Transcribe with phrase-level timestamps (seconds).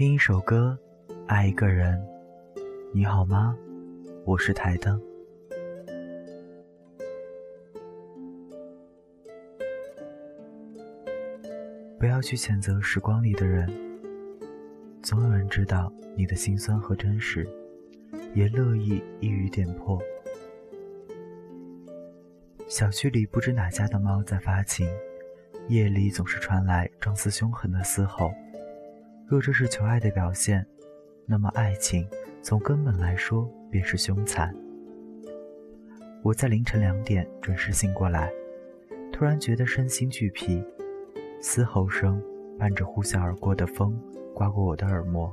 [0.00, 0.78] 听一首歌，
[1.26, 2.02] 爱一个人，
[2.90, 3.54] 你好吗？
[4.24, 4.98] 我是台灯。
[11.98, 13.70] 不要去谴责时光里的人，
[15.02, 17.46] 总有人知道你的心酸和真实，
[18.32, 20.00] 也乐意一语点破。
[22.66, 24.88] 小区里不知哪家的猫在发情，
[25.68, 28.32] 夜里总是传来状似凶狠的嘶吼。
[29.30, 30.66] 若这是求爱的表现，
[31.24, 32.04] 那么爱情
[32.42, 34.52] 从根本来说便是凶残。
[36.20, 38.28] 我在凌晨两点准时醒过来，
[39.12, 40.60] 突然觉得身心俱疲，
[41.40, 42.20] 嘶吼声
[42.58, 43.96] 伴着呼啸而过的风
[44.34, 45.32] 刮过我的耳膜，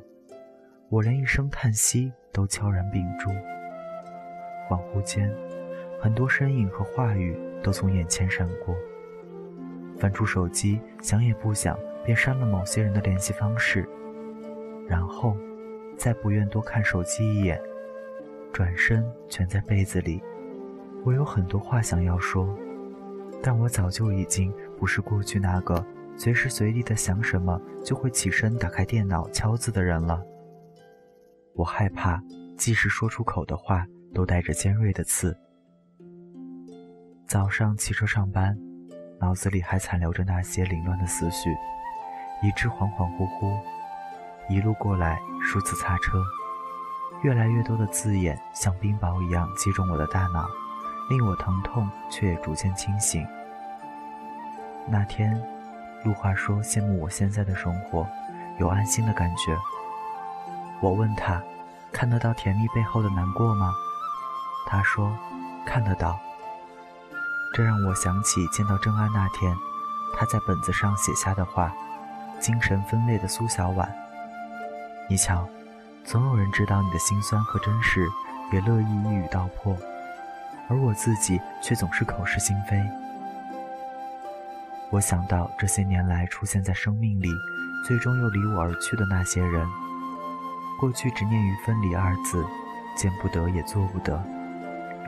[0.89, 3.31] 我连一声叹息都悄然屏住。
[4.69, 5.27] 恍惚间，
[5.99, 8.75] 很多身影和话语都从眼前闪过，
[9.97, 11.75] 翻出手机，想也不想。
[12.07, 13.85] 便删了某些人的联系方式，
[14.87, 15.35] 然后
[15.97, 17.61] 再不愿多看手机一眼，
[18.53, 20.23] 转身蜷在被子里。
[21.03, 22.57] 我有很多话想要说，
[23.43, 25.85] 但我早就已经不是过去那个
[26.15, 30.23] 随时随地的想什么就会起身打开电脑敲字的人了。
[31.55, 32.23] 我害怕，
[32.55, 35.37] 即使说出口的话都带着尖锐的刺。
[37.27, 38.57] 早上骑车上班，
[39.19, 41.49] 脑子里还残留着那些凌乱的思绪。
[42.41, 43.59] 以致恍恍惚惚，
[44.47, 46.23] 一路过来，数次擦车，
[47.23, 50.47] 越来越多的字眼像冰雹一样击中我的大脑，
[51.09, 53.27] 令我疼痛，却也逐渐清醒。
[54.87, 55.41] 那天，
[56.05, 58.07] 陆华说羡慕我现在的生活，
[58.59, 59.57] 有安心的感觉。
[60.79, 61.41] 我问他，
[61.91, 63.73] 看得到甜蜜背后的难过吗？
[64.67, 65.11] 他说，
[65.65, 66.19] 看得到。
[67.55, 69.57] 这让我想起见到郑安那天，
[70.15, 71.73] 他在本子上写下的话。
[72.39, 73.91] 精神分裂的苏小婉，
[75.09, 75.47] 你瞧，
[76.03, 78.07] 总有人知道你的心酸和真实，
[78.53, 79.75] 也乐意一语道破，
[80.69, 82.81] 而我自己却总是口是心非。
[84.91, 87.27] 我想到这些年来出现在生命里，
[87.85, 89.67] 最终又离我而去的那些人，
[90.79, 92.45] 过去执念于分离二字，
[92.95, 94.23] 见不得也做不得。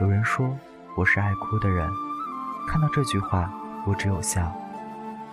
[0.00, 0.54] 有人说
[0.96, 1.88] 我是爱哭的人，
[2.68, 3.50] 看到这句话，
[3.86, 4.52] 我只有笑。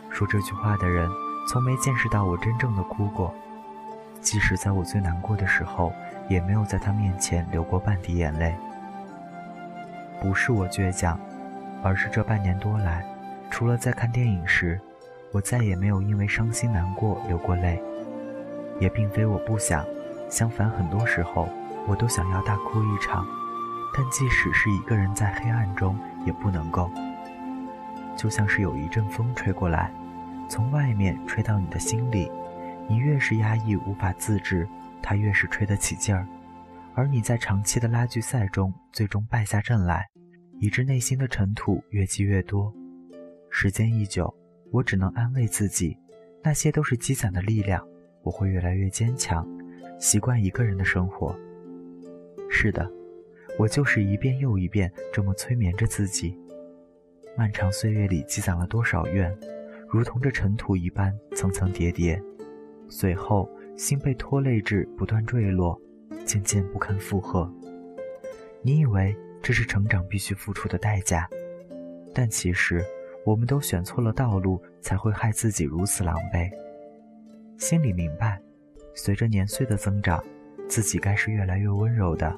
[0.10, 1.10] 说这句话的人。
[1.48, 3.34] 从没见识到我真正的哭过，
[4.20, 5.94] 即使在我最难过的时候，
[6.28, 8.54] 也没有在他面前流过半滴眼泪。
[10.22, 11.18] 不是我倔强，
[11.82, 13.06] 而是这半年多来，
[13.50, 14.78] 除了在看电影时，
[15.32, 17.82] 我再也没有因为伤心难过流过泪。
[18.80, 19.86] 也并非我不想，
[20.30, 21.48] 相反，很多时候
[21.88, 23.26] 我都想要大哭一场，
[23.96, 26.92] 但即使是一个人在黑暗中，也不能够。
[28.18, 29.90] 就像是有一阵风吹过来。
[30.50, 32.32] 从外面吹到你的心里，
[32.88, 34.68] 你越是压抑无法自制，
[35.02, 36.28] 它越是吹得起劲儿。
[36.96, 40.08] 而你在长期的拉锯赛中，最终败下阵来，
[40.60, 42.74] 以致内心的尘土越积越多。
[43.50, 44.34] 时间一久，
[44.72, 45.98] 我只能安慰自己，
[46.44, 47.86] 那些都是积攒的力量，
[48.24, 49.48] 我会越来越坚强，
[50.00, 51.38] 习惯一个人的生活。
[52.50, 52.90] 是的，
[53.60, 56.36] 我就是一遍又一遍这么催眠着自己。
[57.38, 59.32] 漫长岁月里积攒了多少怨？
[59.90, 62.22] 如同这尘土一般层层叠叠，
[62.90, 65.80] 随后心被拖累至不断坠落，
[66.26, 67.50] 渐渐不堪负荷。
[68.62, 71.28] 你以为这是成长必须付出的代价，
[72.14, 72.84] 但其实
[73.26, 76.52] 我们都选错了道路，才会害自己如此狼狈。
[77.58, 78.42] 心里明白，
[78.94, 80.22] 随着年岁的增长，
[80.68, 82.38] 自己该是越来越温柔的，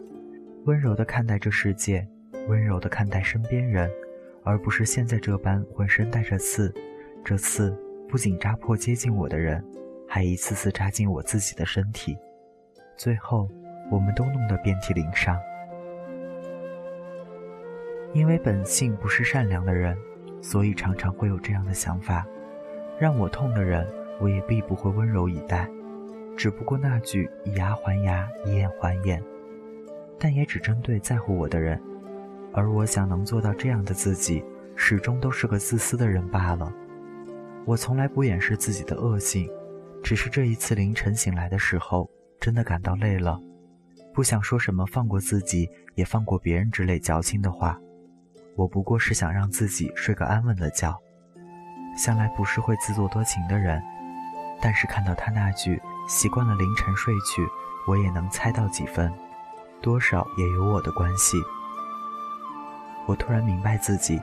[0.66, 2.08] 温柔的看待这世界，
[2.48, 3.90] 温柔的看待身边人，
[4.44, 6.72] 而不是现在这般浑身带着刺。
[7.24, 9.64] 这次不仅扎破接近我的人，
[10.08, 12.18] 还一次次扎进我自己的身体，
[12.98, 13.48] 最后
[13.92, 15.38] 我们都弄得遍体鳞伤。
[18.14, 19.96] 因为本性不是善良的人，
[20.42, 22.26] 所以常常会有这样的想法：
[23.00, 23.86] 让我痛的人，
[24.20, 25.70] 我也必不会温柔以待。
[26.36, 29.22] 只不过那句以牙还牙，以眼还眼，
[30.18, 31.80] 但也只针对在乎我的人。
[32.52, 34.44] 而我想能做到这样的自己，
[34.76, 36.74] 始终都是个自私的人罢了。
[37.70, 39.48] 我从来不掩饰自己的恶性，
[40.02, 42.10] 只是这一次凌晨醒来的时候，
[42.42, 43.40] 真的感到累了，
[44.12, 47.80] 不想说什么放过自己，也放过别人之类矫情的话。
[48.56, 51.00] 我不过是想让自己睡个安稳的觉。
[51.96, 53.80] 向来不是会自作多情的人，
[54.60, 55.80] 但是看到他那句
[56.10, 57.48] “习惯了凌晨睡去”，
[57.86, 59.14] 我也能猜到几分，
[59.80, 61.38] 多少也有我的关系。
[63.06, 64.20] 我突然明白自己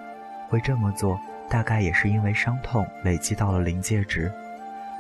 [0.49, 1.17] 会这么做。
[1.49, 4.33] 大概也是因为伤痛累积到了临界值，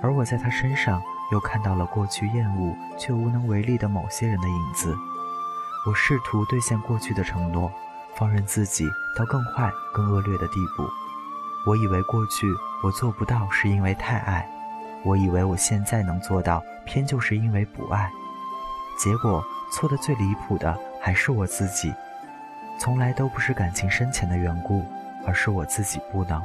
[0.02, 1.02] 而我在他身上
[1.32, 4.96] 又看到了过去厌恶却无能为力的某些人的影子。
[5.86, 7.70] 我试图兑现过去的承诺，
[8.16, 10.88] 放任自己到更坏、更恶劣的地步。
[11.66, 12.46] 我以为过去
[12.82, 14.48] 我做不到是因为太爱，
[15.04, 18.10] 我以为我现在能做到，偏就是因为不爱。
[18.98, 21.92] 结果错的最离谱的还是我自己，
[22.78, 24.84] 从来都不是感情深浅的缘故，
[25.26, 26.40] 而是我自己不能。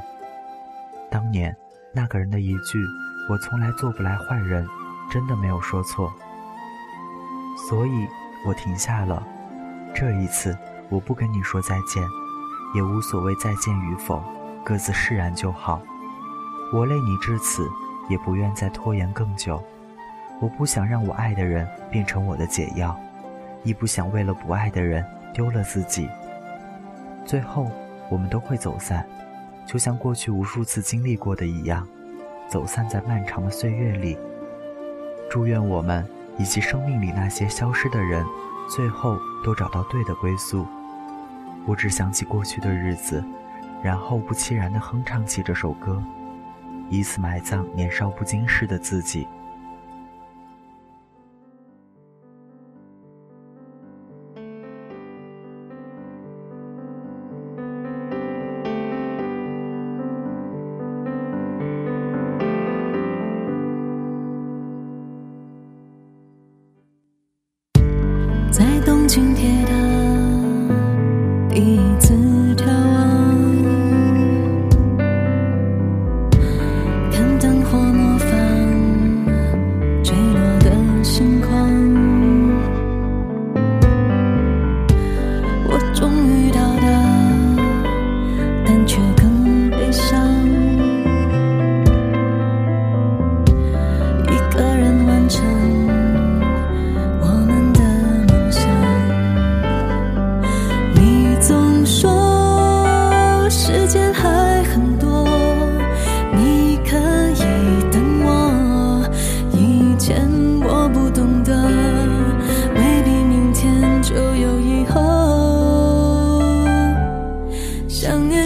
[1.10, 1.54] 当年
[1.92, 2.78] 那个人的一句
[3.30, 4.66] “我从来做不来坏人”，
[5.10, 6.12] 真的没有说错，
[7.68, 8.08] 所以
[8.46, 9.22] 我停下了。
[9.94, 10.56] 这一次
[10.88, 12.02] 我不跟你说再见，
[12.74, 14.22] 也无所谓再见与否，
[14.64, 15.80] 各自释然就好。
[16.72, 17.68] 我累你至此，
[18.08, 19.62] 也不愿再拖延更久。
[20.40, 22.98] 我不想让我爱的人变成我的解药，
[23.62, 25.04] 亦不想为了不爱的人
[25.34, 26.08] 丢了自己。
[27.26, 27.70] 最后，
[28.12, 29.06] 我们都会走散，
[29.64, 31.88] 就像过去无数次经历过的一样，
[32.46, 34.18] 走散在漫长的岁月里。
[35.30, 36.06] 祝愿我们
[36.36, 38.22] 以及生命里那些消失的人，
[38.68, 40.66] 最后都找到对的归宿。
[41.64, 43.24] 我只想起过去的日子，
[43.82, 46.02] 然后不期然地哼唱起这首歌，
[46.90, 49.26] 以此埋葬年少不经事的自己。
[69.12, 69.81] 紧贴的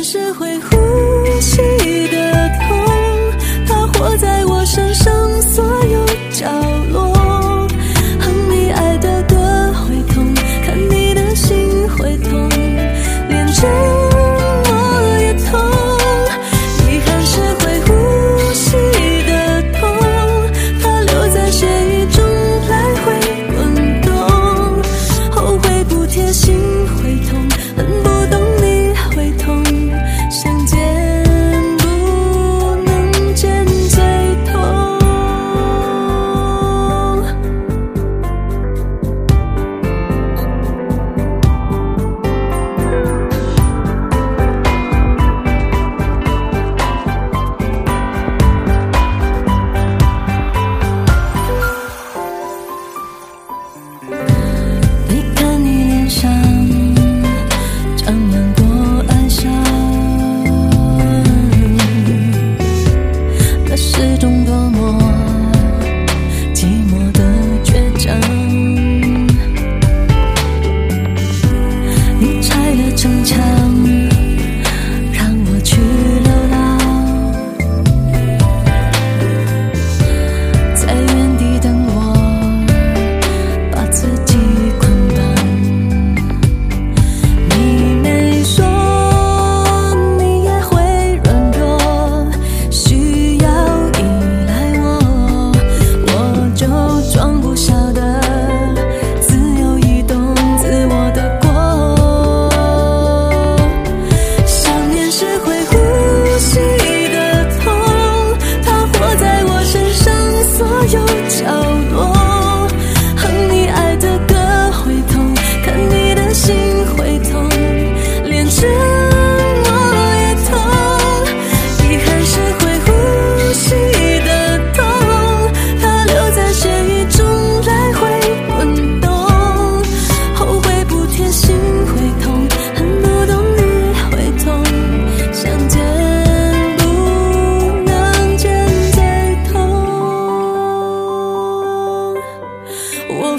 [0.08, 0.76] 是会呼
[1.40, 1.56] 吸
[2.12, 2.86] 的痛
[3.66, 5.05] 它活在我身上。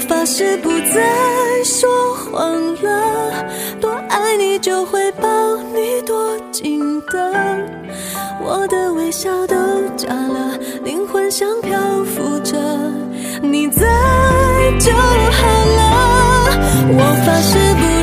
[0.08, 3.44] 发誓不再说谎了
[3.80, 7.32] 多爱你就会抱你多紧的。
[8.40, 9.54] 我的微笑都
[9.96, 12.58] 假了灵魂像漂浮着。
[13.42, 13.82] 你在
[14.80, 15.46] 就好
[15.76, 15.88] 了
[16.90, 17.97] 我发誓不